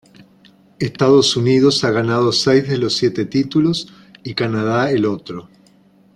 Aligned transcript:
Estados 0.79 1.37
Unidos 1.37 1.83
ha 1.83 1.91
ganado 1.91 2.31
seis 2.31 2.67
de 2.67 2.79
los 2.79 2.95
siete 2.95 3.23
títulos 3.23 3.93
y 4.23 4.33
Canadá 4.33 4.89
el 4.89 5.05
otro. 5.05 5.47